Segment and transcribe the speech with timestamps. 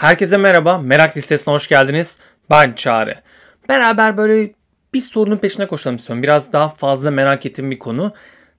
[0.00, 2.18] Herkese merhaba, Merak Listesi'ne hoş geldiniz.
[2.50, 3.14] Ben Çağrı.
[3.68, 4.52] Beraber böyle
[4.94, 6.22] bir sorunun peşine koşalım istiyorum.
[6.22, 8.12] Biraz daha fazla merak ettiğim bir konu.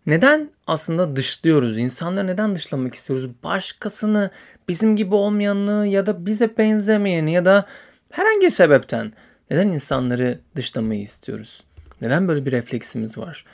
[0.05, 1.77] Neden aslında dışlıyoruz?
[1.77, 3.29] İnsanları neden dışlamak istiyoruz?
[3.43, 4.31] Başkasını,
[4.69, 7.66] bizim gibi olmayanını ya da bize benzemeyeni ya da
[8.12, 9.14] herhangi bir sebepten
[9.52, 11.64] neden insanları dışlamayı istiyoruz?
[12.02, 13.46] Neden böyle bir refleksimiz var?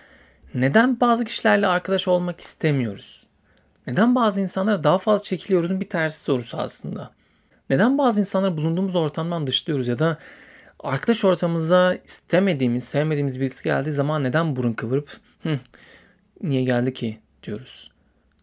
[0.53, 3.27] Neden bazı kişilerle arkadaş olmak istemiyoruz?
[3.87, 5.79] Neden bazı insanlara daha fazla çekiliyoruz?
[5.79, 7.16] Bir tersi sorusu aslında.
[7.69, 10.17] Neden bazı insanları bulunduğumuz ortamdan dışlıyoruz ya da
[10.79, 15.17] arkadaş ortamımıza istemediğimiz, sevmediğimiz birisi geldiği zaman neden burun kıvırıp
[16.41, 17.91] niye geldi ki diyoruz.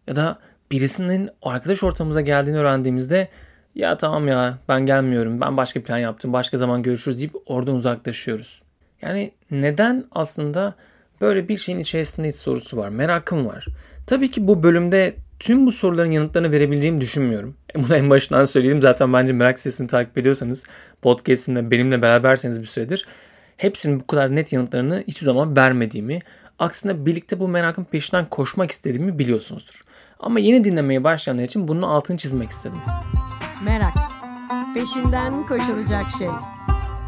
[0.07, 0.39] Ya da
[0.71, 3.29] birisinin arkadaş ortamımıza geldiğini öğrendiğimizde
[3.75, 8.61] ya tamam ya ben gelmiyorum ben başka plan yaptım başka zaman görüşürüz deyip oradan uzaklaşıyoruz.
[9.01, 10.75] Yani neden aslında
[11.21, 13.65] böyle bir şeyin içerisindeyiz sorusu var merakım var.
[14.07, 17.55] Tabii ki bu bölümde tüm bu soruların yanıtlarını verebileceğimi düşünmüyorum.
[17.75, 18.81] E, bunu en başından söyledim.
[18.81, 20.63] Zaten bence merak sesini takip ediyorsanız
[21.01, 23.05] podcastimle benimle beraberseniz bir süredir
[23.57, 26.19] hepsinin bu kadar net yanıtlarını hiçbir zaman vermediğimi,
[26.59, 29.81] aksine birlikte bu merakın peşinden koşmak istediğimi biliyorsunuzdur.
[30.19, 32.79] Ama yeni dinlemeye başlayanlar için bunun altını çizmek istedim.
[33.65, 33.93] Merak.
[34.73, 36.27] Peşinden koşulacak şey.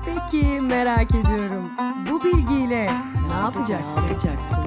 [0.05, 1.71] Peki merak ediyorum.
[2.11, 2.85] Bu bilgiyle
[3.27, 4.01] ne yapacaksın?
[4.03, 4.57] Ne yapacaksın?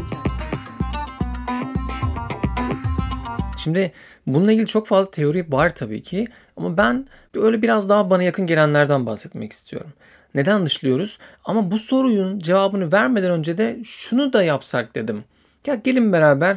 [3.62, 3.92] Şimdi
[4.26, 8.46] bununla ilgili çok fazla teori var tabii ki ama ben öyle biraz daha bana yakın
[8.46, 9.90] gelenlerden bahsetmek istiyorum.
[10.34, 11.18] Neden dışlıyoruz?
[11.44, 15.24] Ama bu sorunun cevabını vermeden önce de şunu da yapsak dedim.
[15.66, 16.56] Ya gelin beraber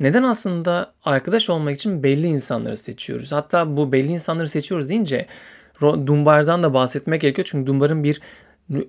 [0.00, 3.32] neden aslında arkadaş olmak için belli insanları seçiyoruz?
[3.32, 5.26] Hatta bu belli insanları seçiyoruz deyince
[5.80, 7.48] Dunbar'dan da bahsetmek gerekiyor.
[7.50, 8.20] Çünkü Dunbar'ın bir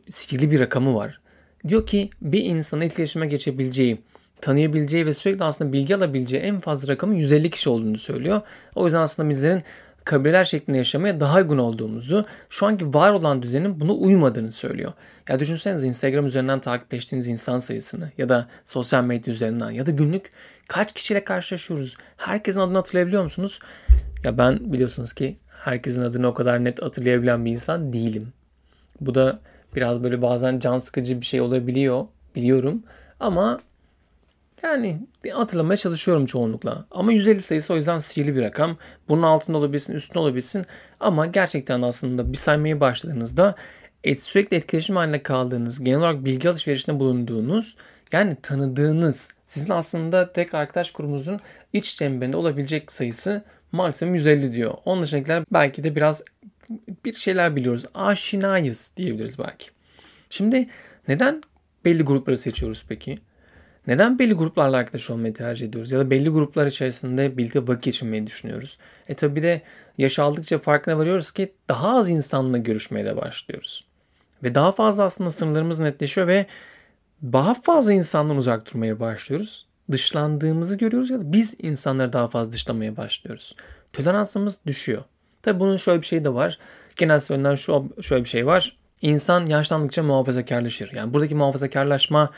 [0.09, 1.21] sihirli bir rakamı var.
[1.67, 3.97] Diyor ki bir insana etkileşime geçebileceği
[4.43, 8.41] tanıyabileceği ve sürekli aslında bilgi alabileceği en fazla rakamın 150 kişi olduğunu söylüyor.
[8.75, 9.63] O yüzden aslında bizlerin
[10.03, 14.93] kabileler şeklinde yaşamaya daha uygun olduğumuzu, şu anki var olan düzenin buna uymadığını söylüyor.
[15.29, 20.31] Ya düşünsenize Instagram üzerinden takipleştiğiniz insan sayısını ya da sosyal medya üzerinden ya da günlük
[20.67, 21.97] kaç kişiyle karşılaşıyoruz?
[22.17, 23.59] Herkesin adını hatırlayabiliyor musunuz?
[24.23, 28.33] Ya ben biliyorsunuz ki herkesin adını o kadar net hatırlayabilen bir insan değilim.
[29.01, 29.39] Bu da
[29.75, 32.83] biraz böyle bazen can sıkıcı bir şey olabiliyor biliyorum.
[33.19, 33.57] Ama
[34.63, 36.85] yani hatırlamaya çalışıyorum çoğunlukla.
[36.91, 38.77] Ama 150 sayısı o yüzden sihirli bir rakam.
[39.09, 40.65] Bunun altında olabilsin, üstünde olabilsin.
[40.99, 43.55] Ama gerçekten aslında bir saymaya başladığınızda
[44.03, 47.77] et, sürekli etkileşim haline kaldığınız, genel olarak bilgi alışverişinde bulunduğunuz,
[48.11, 51.39] yani tanıdığınız, sizin aslında tek arkadaş grubunuzun
[51.73, 54.73] iç çemberinde olabilecek sayısı maksimum 150 diyor.
[54.85, 56.23] Onun dışındakiler belki de biraz
[57.05, 57.85] bir şeyler biliyoruz.
[57.93, 59.67] Aşinayız diyebiliriz belki.
[60.29, 60.69] Şimdi
[61.07, 61.43] neden
[61.85, 63.15] belli grupları seçiyoruz peki?
[63.87, 65.91] Neden belli gruplarla arkadaş olmayı tercih ediyoruz?
[65.91, 68.77] Ya da belli gruplar içerisinde birlikte vakit geçirmeyi düşünüyoruz?
[69.07, 69.61] E tabi de
[69.97, 73.85] yaş aldıkça farkına varıyoruz ki daha az insanla görüşmeye de başlıyoruz.
[74.43, 76.45] Ve daha fazla aslında sınırlarımız netleşiyor ve
[77.23, 79.67] daha fazla insandan uzak durmaya başlıyoruz.
[79.91, 83.55] Dışlandığımızı görüyoruz ya da biz insanları daha fazla dışlamaya başlıyoruz.
[83.93, 85.03] Toleransımız düşüyor.
[85.41, 86.59] Tabi bunun şöyle bir şey de var.
[86.95, 88.77] Genel söylenen şu, şöyle bir şey var.
[89.01, 90.91] İnsan yaşlandıkça muhafazakarlaşır.
[90.95, 92.29] Yani buradaki muhafazakarlaşma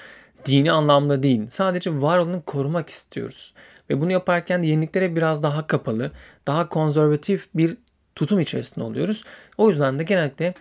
[0.46, 1.42] dini anlamda değil.
[1.50, 3.54] Sadece var olanı korumak istiyoruz.
[3.90, 6.12] Ve bunu yaparken de yeniliklere biraz daha kapalı,
[6.48, 7.78] daha konservatif bir
[8.16, 9.24] tutum içerisinde oluyoruz.
[9.58, 10.54] O yüzden de genellikle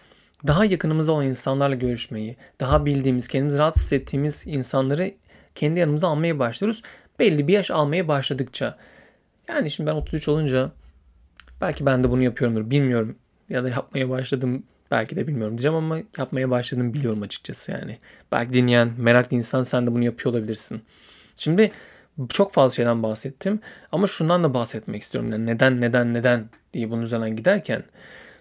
[0.46, 5.14] daha yakınımızda olan insanlarla görüşmeyi, daha bildiğimiz, kendimizi rahat hissettiğimiz insanları
[5.54, 6.82] kendi yanımıza almaya başlıyoruz.
[7.18, 8.78] Belli bir yaş almaya başladıkça.
[9.48, 10.72] Yani şimdi ben 33 olunca
[11.60, 13.16] belki ben de bunu yapıyorumdur bilmiyorum.
[13.48, 17.98] Ya da yapmaya başladım Belki de bilmiyorum diyeceğim ama yapmaya başladım biliyorum açıkçası yani.
[18.32, 20.82] Belki dinleyen meraklı insan sen de bunu yapıyor olabilirsin.
[21.36, 21.72] Şimdi
[22.28, 23.60] çok fazla şeyden bahsettim
[23.92, 25.32] ama şundan da bahsetmek istiyorum.
[25.32, 27.84] Yani neden neden neden diye bunun üzerinden giderken.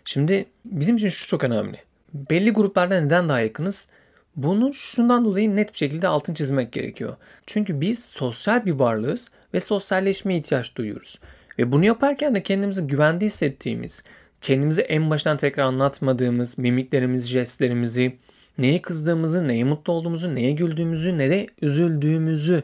[0.06, 1.78] Şimdi bizim için şu çok önemli.
[2.14, 3.88] Belli gruplarda neden daha yakınız?
[4.36, 7.16] Bunu şundan dolayı net bir şekilde altın çizmek gerekiyor.
[7.46, 11.20] Çünkü biz sosyal bir varlığız ve sosyalleşmeye ihtiyaç duyuyoruz.
[11.60, 14.04] Ve bunu yaparken de kendimizi güvende hissettiğimiz,
[14.44, 18.18] kendimize en baştan tekrar anlatmadığımız mimiklerimizi, jestlerimizi,
[18.58, 22.62] neye kızdığımızı, neye mutlu olduğumuzu, neye güldüğümüzü, ne de üzüldüğümüzü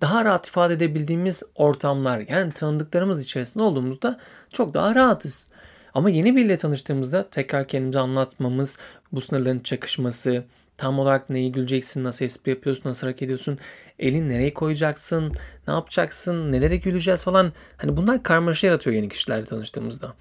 [0.00, 4.20] daha rahat ifade edebildiğimiz ortamlar yani tanıdıklarımız içerisinde olduğumuzda
[4.52, 5.48] çok daha rahatız.
[5.94, 8.78] Ama yeni biriyle tanıştığımızda tekrar kendimize anlatmamız,
[9.12, 10.44] bu sınırların çakışması,
[10.76, 13.58] tam olarak neyi güleceksin, nasıl espri yapıyorsun, nasıl hareket ediyorsun,
[13.98, 15.32] elin nereye koyacaksın,
[15.68, 17.52] ne yapacaksın, nelere güleceğiz falan.
[17.76, 20.14] Hani bunlar karmaşa yaratıyor yeni kişilerle tanıştığımızda.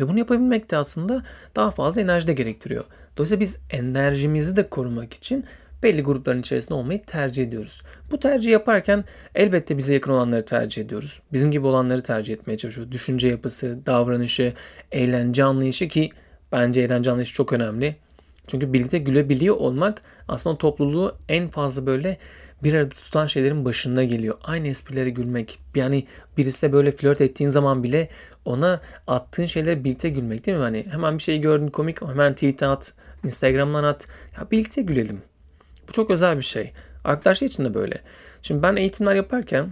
[0.00, 1.22] Ve bunu yapabilmek de aslında
[1.56, 2.84] daha fazla enerji de gerektiriyor.
[3.16, 5.44] Dolayısıyla biz enerjimizi de korumak için
[5.82, 7.82] belli grupların içerisinde olmayı tercih ediyoruz.
[8.10, 9.04] Bu tercih yaparken
[9.34, 11.22] elbette bize yakın olanları tercih ediyoruz.
[11.32, 12.92] Bizim gibi olanları tercih etmeye çalışıyoruz.
[12.92, 14.52] Düşünce yapısı, davranışı,
[14.92, 16.10] eğlence anlayışı ki
[16.52, 17.96] Bence eğlence anlayışı çok önemli.
[18.46, 22.18] Çünkü birlikte gülebiliyor olmak aslında topluluğu en fazla böyle
[22.62, 24.34] bir arada tutan şeylerin başında geliyor.
[24.44, 25.58] Aynı esprilere gülmek.
[25.74, 26.06] Yani
[26.36, 28.08] birisiyle böyle flört ettiğin zaman bile
[28.48, 30.62] ona attığın şeylere birlikte gülmek değil mi?
[30.62, 34.08] Hani hemen bir şey gördün komik hemen tweet at, Instagram'dan at.
[34.36, 35.22] Ya birlikte gülelim.
[35.88, 36.72] Bu çok özel bir şey.
[37.04, 38.00] Arkadaşlar için de böyle.
[38.42, 39.70] Şimdi ben eğitimler yaparken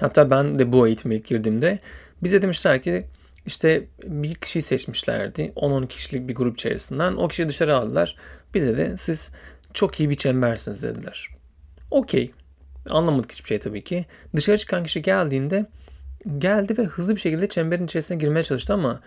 [0.00, 1.78] hatta ben de bu eğitime ilk girdiğimde
[2.22, 3.06] bize demişler ki
[3.46, 5.52] işte bir kişiyi seçmişlerdi.
[5.56, 7.12] 10-12 kişilik bir grup içerisinden.
[7.16, 8.16] O kişiyi dışarı aldılar.
[8.54, 9.30] Bize de siz
[9.72, 11.28] çok iyi bir çembersiniz dediler.
[11.90, 12.30] Okey.
[12.90, 14.06] Anlamadık hiçbir şey tabii ki.
[14.36, 15.66] Dışarı çıkan kişi geldiğinde
[16.38, 19.00] geldi ve hızlı bir şekilde çemberin içerisine girmeye çalıştı ama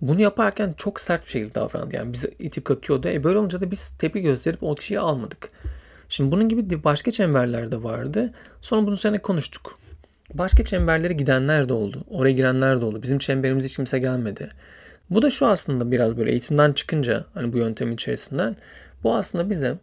[0.00, 1.96] bunu yaparken çok sert bir şekilde davrandı.
[1.96, 3.08] Yani bizi itip kakıyordu.
[3.08, 5.50] E böyle olunca da biz tepki gösterip o kişiyi almadık.
[6.08, 8.32] Şimdi bunun gibi başka çemberler de vardı.
[8.60, 9.78] Sonra bunun üzerine konuştuk.
[10.34, 12.04] Başka çemberlere gidenler de oldu.
[12.10, 13.02] Oraya girenler de oldu.
[13.02, 14.48] Bizim çemberimize hiç kimse gelmedi.
[15.10, 18.56] Bu da şu aslında biraz böyle eğitimden çıkınca hani bu yöntem içerisinden
[19.04, 19.78] bu aslında bize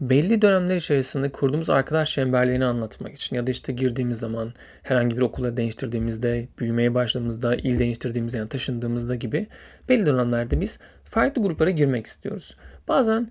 [0.00, 4.52] belli dönemler içerisinde kurduğumuz arkadaş çemberlerini anlatmak için ya da işte girdiğimiz zaman
[4.82, 9.46] herhangi bir okula değiştirdiğimizde, büyümeye başladığımızda, il değiştirdiğimizde yani taşındığımızda gibi
[9.88, 12.56] belli dönemlerde biz farklı gruplara girmek istiyoruz.
[12.88, 13.30] Bazen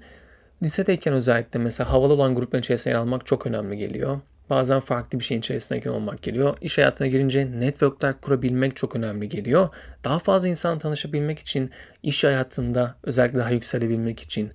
[0.64, 4.20] lisedeyken özellikle mesela havalı olan grupların içerisine yer almak çok önemli geliyor.
[4.50, 6.58] Bazen farklı bir şeyin içerisinde olmak geliyor.
[6.62, 9.70] İş hayatına girince networkler kurabilmek çok önemli geliyor.
[10.04, 11.72] Daha fazla insan tanışabilmek için,
[12.04, 14.52] iş hayatında özellikle daha yükselebilmek için,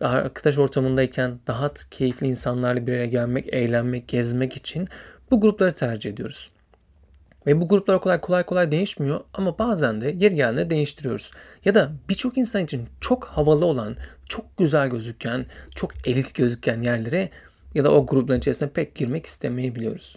[0.00, 4.88] arkadaş ortamındayken daha keyifli insanlarla bir araya gelmek, eğlenmek, gezmek için
[5.30, 6.50] bu grupları tercih ediyoruz.
[7.46, 11.30] Ve bu gruplar kolay kolay kolay değişmiyor ama bazen de yer geldiğinde değiştiriyoruz.
[11.64, 13.96] Ya da birçok insan için çok havalı olan,
[14.28, 17.30] çok güzel gözüken, çok elit gözüken yerlere
[17.74, 20.16] ya da o grupların içerisine pek girmek istemeyebiliyoruz.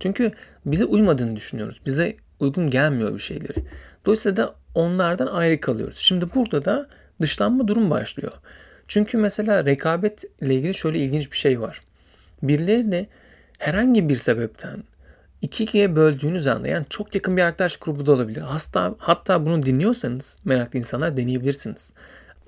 [0.00, 0.32] Çünkü
[0.66, 1.80] bize uymadığını düşünüyoruz.
[1.86, 3.64] Bize uygun gelmiyor bir şeyleri.
[4.04, 5.96] Dolayısıyla da onlardan ayrı kalıyoruz.
[5.96, 6.88] Şimdi burada da
[7.20, 8.32] dışlanma durum başlıyor.
[8.88, 11.80] Çünkü mesela rekabetle ilgili şöyle ilginç bir şey var.
[12.42, 13.08] Birilerini
[13.58, 14.82] herhangi bir sebepten
[15.42, 18.40] iki ikiye böldüğünüz anda yani çok yakın bir arkadaş grubu da olabilir.
[18.40, 21.94] Hatta, hatta bunu dinliyorsanız meraklı insanlar deneyebilirsiniz.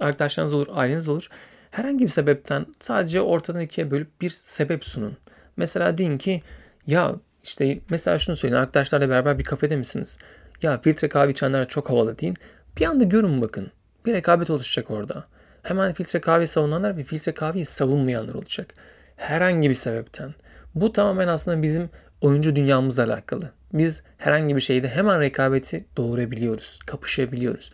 [0.01, 1.29] Arkadaşlarınız olur, aileniz olur.
[1.71, 5.17] Herhangi bir sebepten sadece ortadan ikiye bölüp bir sebep sunun.
[5.57, 6.43] Mesela deyin ki
[6.87, 10.19] ya işte mesela şunu söyleyin arkadaşlarla beraber bir kafede misiniz?
[10.63, 12.37] Ya filtre kahve içenler çok havalı deyin.
[12.77, 13.71] Bir anda görün bakın.
[14.07, 15.27] Bir rekabet oluşacak orada.
[15.69, 18.75] Hemen filtre kahve savunanlar ve filtre kahveyi savunmayanlar olacak.
[19.17, 20.35] Herhangi bir sebepten.
[20.75, 23.53] Bu tamamen aslında bizim oyuncu dünyamızla alakalı.
[23.73, 27.73] Biz herhangi bir şeyde hemen rekabeti doğurabiliyoruz, kapışabiliyoruz.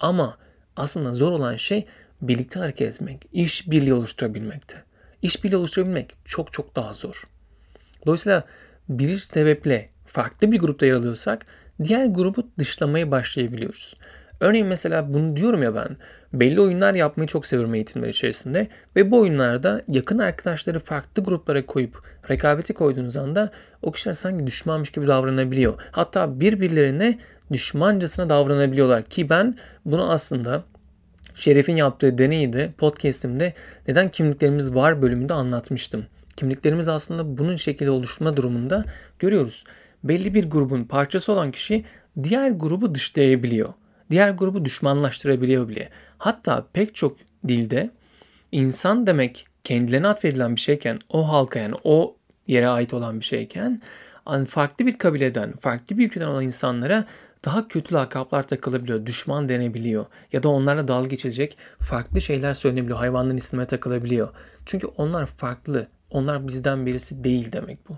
[0.00, 0.38] Ama
[0.76, 1.86] aslında zor olan şey
[2.22, 4.82] birlikte hareket etmek, iş birliği oluşturabilmekte.
[5.22, 7.24] İş birliği oluşturabilmek çok çok daha zor.
[8.06, 8.44] Dolayısıyla
[8.88, 11.46] bir sebeple farklı bir grupta yer alıyorsak
[11.84, 13.96] diğer grubu dışlamaya başlayabiliyoruz.
[14.40, 15.96] Örneğin mesela bunu diyorum ya ben
[16.32, 21.98] belli oyunlar yapmayı çok seviyorum eğitimler içerisinde ve bu oyunlarda yakın arkadaşları farklı gruplara koyup
[22.30, 23.50] rekabeti koyduğunuz anda
[23.82, 25.74] o kişiler sanki düşmanmış gibi davranabiliyor.
[25.90, 27.18] Hatta birbirlerine
[27.52, 30.64] düşmancasına davranabiliyorlar ki ben bunu aslında
[31.34, 33.54] Şeref'in yaptığı deneyde podcast'imde
[33.88, 36.06] neden kimliklerimiz var bölümünde anlatmıştım.
[36.36, 38.84] Kimliklerimiz aslında bunun şekilde oluşma durumunda
[39.18, 39.64] görüyoruz.
[40.04, 41.84] Belli bir grubun parçası olan kişi
[42.22, 43.68] diğer grubu dışlayabiliyor.
[44.10, 45.90] Diğer grubu düşmanlaştırabiliyor bile.
[46.18, 47.16] Hatta pek çok
[47.48, 47.90] dilde
[48.52, 53.80] insan demek kendilerine atfedilen bir şeyken, o halka yani o yere ait olan bir şeyken
[54.48, 57.04] farklı bir kabileden, farklı bir ülkeden olan insanlara
[57.44, 63.36] daha kötü lakaplar takılabiliyor, düşman denebiliyor ya da onlarla dalga geçilecek farklı şeyler söylenebiliyor, hayvanların
[63.36, 64.28] isimleri takılabiliyor.
[64.66, 67.96] Çünkü onlar farklı, onlar bizden birisi değil demek bu.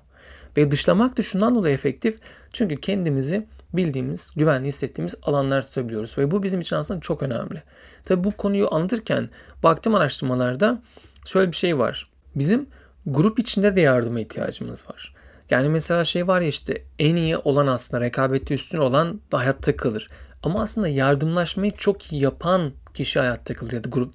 [0.56, 2.18] Ve dışlamak da şundan dolayı efektif
[2.52, 6.18] çünkü kendimizi bildiğimiz, güvenli hissettiğimiz alanlar tutabiliyoruz.
[6.18, 7.62] Ve bu bizim için aslında çok önemli.
[8.04, 9.28] Tabi bu konuyu anlatırken
[9.62, 10.82] baktım araştırmalarda
[11.26, 12.10] şöyle bir şey var.
[12.34, 12.66] Bizim
[13.06, 15.14] grup içinde de yardıma ihtiyacımız var.
[15.50, 20.08] Yani mesela şey var ya işte en iyi olan aslında rekabette üstün olan hayatta kalır.
[20.42, 24.14] Ama aslında yardımlaşmayı çok iyi yapan kişi hayatta kalır ya da grup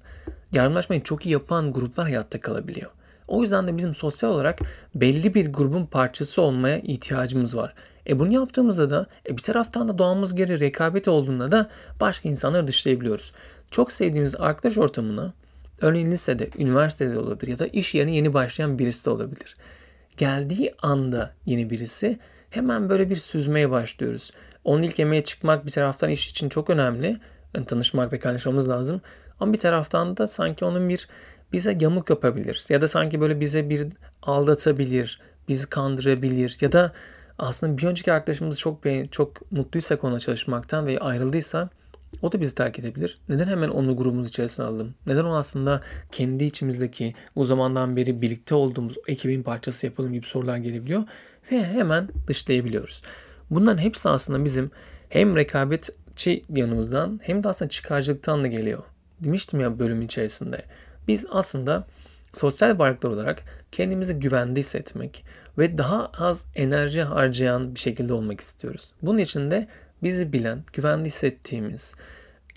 [0.52, 2.90] yardımlaşmayı çok iyi yapan gruplar hayatta kalabiliyor.
[3.28, 4.58] O yüzden de bizim sosyal olarak
[4.94, 7.74] belli bir grubun parçası olmaya ihtiyacımız var.
[8.08, 12.66] E bunu yaptığımızda da e bir taraftan da doğamız geri rekabet olduğunda da başka insanları
[12.66, 13.32] dışlayabiliyoruz.
[13.70, 15.32] Çok sevdiğimiz arkadaş ortamına
[15.80, 19.56] örneğin lisede, üniversitede olabilir ya da iş yerine yeni başlayan birisi de olabilir.
[20.16, 22.18] Geldiği anda yeni birisi
[22.50, 24.30] hemen böyle bir süzmeye başlıyoruz.
[24.64, 27.20] Onun ilk yemeğe çıkmak bir taraftan iş için çok önemli.
[27.54, 29.00] Yani tanışmak ve kaynaşmamız lazım.
[29.40, 31.08] Ama bir taraftan da sanki onun bir
[31.52, 32.64] bize yamuk yapabilir.
[32.68, 33.86] Ya da sanki böyle bize bir
[34.22, 36.92] aldatabilir, bizi kandırabilir ya da
[37.38, 41.70] aslında bir önceki arkadaşımız çok çok mutluysak ona çalışmaktan ve ayrıldıysa
[42.22, 43.18] O da bizi terk edebilir.
[43.28, 44.94] Neden hemen onu grubumuz içerisine alalım?
[45.06, 45.80] Neden onu aslında
[46.12, 51.02] kendi içimizdeki o zamandan beri birlikte olduğumuz ekibin parçası yapalım gibi sorular gelebiliyor.
[51.52, 53.02] Ve hemen dışlayabiliyoruz.
[53.50, 54.70] Bunların hepsi aslında bizim
[55.08, 58.82] hem rekabetçi yanımızdan hem de aslında çıkarcılıktan da geliyor.
[59.20, 60.64] Demiştim ya bölüm içerisinde.
[61.08, 61.86] Biz aslında
[62.34, 65.24] sosyal varlıklar olarak kendimizi güvende hissetmek
[65.58, 68.92] ve daha az enerji harcayan bir şekilde olmak istiyoruz.
[69.02, 69.68] Bunun için de
[70.02, 71.94] bizi bilen, güvende hissettiğimiz,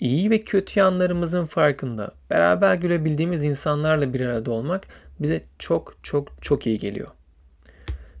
[0.00, 4.86] iyi ve kötü yanlarımızın farkında, beraber gülebildiğimiz insanlarla bir arada olmak
[5.20, 7.08] bize çok çok çok iyi geliyor.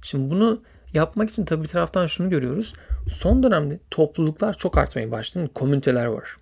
[0.02, 0.62] Şimdi bunu
[0.94, 2.74] yapmak için tabii taraftan şunu görüyoruz.
[3.08, 5.50] Son dönemde topluluklar çok artmaya başladı.
[5.54, 6.36] Komüniteler var.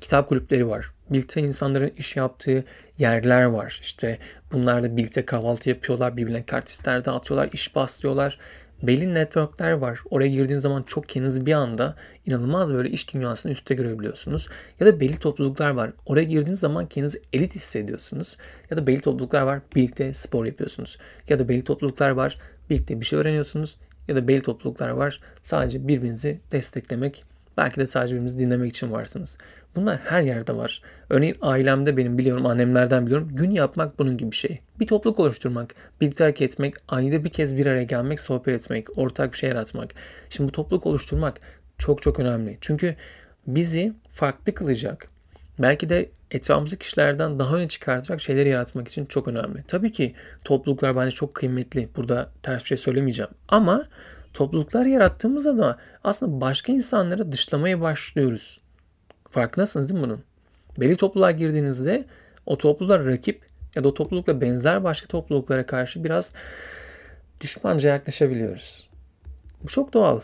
[0.00, 0.91] Kitap kulüpleri var.
[1.10, 2.64] Birlikte insanların iş yaptığı
[2.98, 3.78] yerler var.
[3.82, 4.18] İşte
[4.52, 6.16] bunlar da birlikte kahvaltı yapıyorlar.
[6.16, 7.50] Birbirine kartistler dağıtıyorlar.
[7.52, 8.38] iş baslıyorlar
[8.82, 10.00] belli networkler var.
[10.10, 14.48] Oraya girdiğin zaman çok kendinizi bir anda inanılmaz böyle iş dünyasını üstte görebiliyorsunuz.
[14.80, 15.92] Ya da belli topluluklar var.
[16.06, 18.36] Oraya girdiğiniz zaman kendinizi elit hissediyorsunuz.
[18.70, 19.60] Ya da belli topluluklar var.
[19.76, 20.98] Birlikte spor yapıyorsunuz.
[21.28, 22.38] Ya da belli topluluklar var.
[22.70, 23.76] Birlikte bir şey öğreniyorsunuz.
[24.08, 25.20] Ya da belli topluluklar var.
[25.42, 27.24] Sadece birbirinizi desteklemek,
[27.56, 29.38] belki de sadece birbirinizi dinlemek için varsınız.
[29.76, 30.82] Bunlar her yerde var.
[31.10, 33.28] Örneğin ailemde benim biliyorum, annemlerden biliyorum.
[33.32, 34.60] Gün yapmak bunun gibi bir şey.
[34.80, 39.32] Bir topluluk oluşturmak, birlikte hareket etmek, ayda bir kez bir araya gelmek, sohbet etmek, ortak
[39.32, 39.90] bir şey yaratmak.
[40.30, 41.40] Şimdi bu topluluk oluşturmak
[41.78, 42.58] çok çok önemli.
[42.60, 42.96] Çünkü
[43.46, 45.08] bizi farklı kılacak,
[45.58, 49.62] belki de etrafımızdaki kişilerden daha öne çıkartacak şeyleri yaratmak için çok önemli.
[49.68, 51.88] Tabii ki topluluklar bence çok kıymetli.
[51.96, 53.30] Burada ters bir şey söylemeyeceğim.
[53.48, 53.88] Ama
[54.34, 58.60] topluluklar yarattığımızda da aslında başka insanları dışlamaya başlıyoruz.
[59.30, 60.24] Farkındasınız değil mi bunun?
[60.80, 62.04] Belli topluluğa girdiğinizde
[62.46, 66.32] o topluluğa rakip ya da o toplulukla benzer başka topluluklara karşı biraz
[67.40, 68.88] düşmanca yaklaşabiliyoruz.
[69.62, 70.20] Bu çok doğal.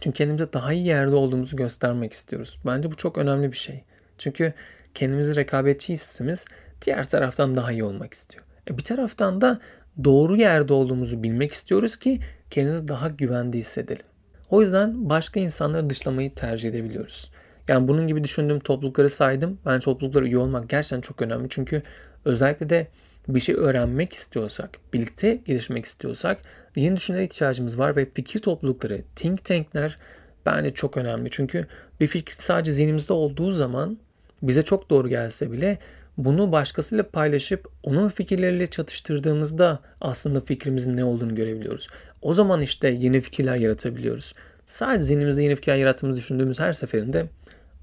[0.00, 2.58] Çünkü kendimize daha iyi yerde olduğumuzu göstermek istiyoruz.
[2.66, 3.84] Bence bu çok önemli bir şey.
[4.18, 4.52] Çünkü
[4.94, 6.46] kendimizi rekabetçi hissimiz
[6.82, 8.44] diğer taraftan daha iyi olmak istiyor.
[8.70, 9.60] E bir taraftan da
[10.04, 14.02] doğru yerde olduğumuzu bilmek istiyoruz ki kendimizi daha güvende hissedelim.
[14.50, 17.30] O yüzden başka insanları dışlamayı tercih edebiliyoruz.
[17.68, 19.58] Yani bunun gibi düşündüğüm toplulukları saydım.
[19.66, 21.46] Ben topluluklara üye olmak gerçekten çok önemli.
[21.50, 21.82] Çünkü
[22.24, 22.86] özellikle de
[23.28, 26.40] bir şey öğrenmek istiyorsak, birlikte gelişmek istiyorsak
[26.76, 29.96] yeni düşüncelere ihtiyacımız var ve fikir toplulukları, think tankler
[30.46, 31.28] bence çok önemli.
[31.30, 31.66] Çünkü
[32.00, 33.98] bir fikir sadece zihnimizde olduğu zaman
[34.42, 35.78] bize çok doğru gelse bile
[36.16, 41.88] bunu başkasıyla paylaşıp onun fikirleriyle çatıştırdığımızda aslında fikrimizin ne olduğunu görebiliyoruz.
[42.22, 44.34] O zaman işte yeni fikirler yaratabiliyoruz.
[44.66, 47.26] Sadece zihnimizde yeni fikirler yarattığımızı düşündüğümüz her seferinde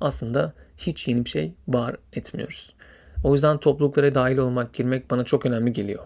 [0.01, 2.74] aslında hiç yeni bir şey var etmiyoruz.
[3.24, 6.03] O yüzden topluluklara dahil olmak, girmek bana çok önemli geliyor.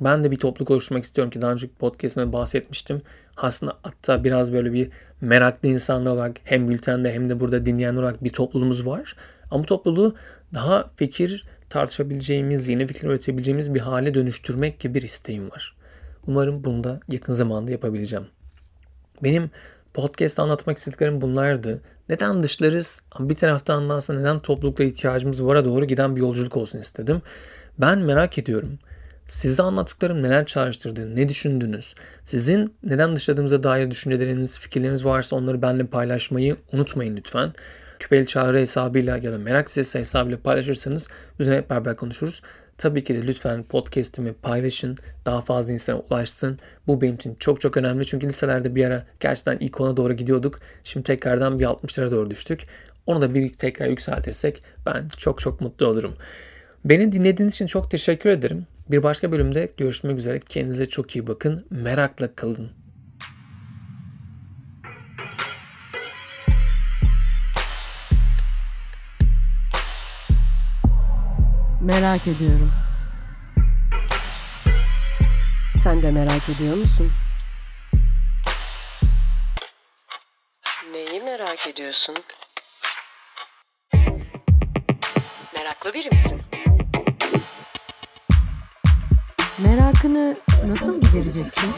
[0.00, 3.02] Ben de bir topluluk oluşturmak istiyorum ki daha önceki podcastımda bahsetmiştim.
[3.36, 8.24] Aslında hatta biraz böyle bir meraklı insanlar olarak hem bültende hem de burada dinleyen olarak
[8.24, 9.16] bir topluluğumuz var.
[9.50, 10.14] Ama topluluğu
[10.54, 15.77] daha fikir tartışabileceğimiz, yeni fikir üretebileceğimiz bir hale dönüştürmek gibi bir isteğim var.
[16.28, 18.26] Umarım bunu da yakın zamanda yapabileceğim.
[19.22, 19.50] Benim
[19.94, 21.80] podcast anlatmak istediklerim bunlardı.
[22.08, 23.02] Neden dışlarız?
[23.20, 27.22] Bir taraftan da aslında neden topluluklara ihtiyacımız vara doğru giden bir yolculuk olsun istedim.
[27.78, 28.78] Ben merak ediyorum.
[29.26, 31.94] Size anlattıklarım neler çağrıştırdı, ne düşündünüz?
[32.24, 37.52] Sizin neden dışladığımıza dair düşünceleriniz, fikirleriniz varsa onları benimle paylaşmayı unutmayın lütfen.
[37.98, 41.08] Küpeli Çağrı hesabıyla ya da Merak Sitesi hesabıyla paylaşırsanız
[41.38, 42.42] üzerine hep beraber konuşuruz.
[42.78, 44.96] Tabii ki de lütfen podcast'imi paylaşın.
[45.26, 46.58] Daha fazla insana ulaşsın.
[46.86, 48.06] Bu benim için çok çok önemli.
[48.06, 50.60] Çünkü liselerde bir ara gerçekten ilk ona doğru gidiyorduk.
[50.84, 52.62] Şimdi tekrardan bir 60'lara doğru düştük.
[53.06, 56.14] Onu da bir tekrar yükseltirsek ben çok çok mutlu olurum.
[56.84, 58.66] Beni dinlediğiniz için çok teşekkür ederim.
[58.90, 60.40] Bir başka bölümde görüşmek üzere.
[60.40, 61.66] Kendinize çok iyi bakın.
[61.70, 62.70] Merakla kalın.
[71.80, 72.72] Merak ediyorum.
[75.82, 77.10] Sen de merak ediyor musun?
[80.92, 82.14] Neyi merak ediyorsun?
[85.54, 86.40] Meraklı biri misin?
[89.58, 91.74] Merakını nasıl gidereceksin?